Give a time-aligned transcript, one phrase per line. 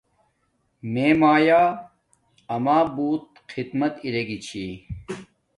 [0.91, 1.61] میے مایا
[2.55, 4.65] اما بوت خدمت اِرے گی چھی